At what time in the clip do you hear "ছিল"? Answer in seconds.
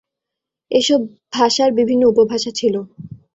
2.59-2.75